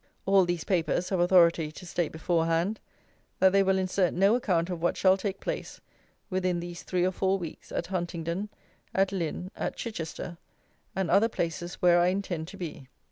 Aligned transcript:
All 0.25 0.45
these 0.45 0.63
papers 0.63 1.09
have 1.09 1.19
"authority" 1.19 1.71
to 1.73 1.85
state 1.85 2.11
beforehand, 2.11 2.79
that 3.37 3.51
they 3.51 3.61
will 3.61 3.77
insert 3.77 4.15
no 4.15 4.33
account 4.33 4.71
of 4.71 4.81
what 4.81 4.97
shall 4.97 5.15
take 5.15 5.39
place, 5.39 5.79
within 6.27 6.59
these 6.59 6.81
three 6.81 7.05
or 7.05 7.11
four 7.11 7.37
weeks, 7.37 7.71
at 7.71 7.85
Huntingdon, 7.85 8.49
at 8.95 9.11
Lynn, 9.11 9.51
at 9.55 9.75
Chichester, 9.75 10.39
and 10.95 11.11
other 11.11 11.29
places 11.29 11.75
where 11.83 11.99
I 11.99 12.07
intend 12.07 12.47
to 12.47 12.57
be. 12.57 12.87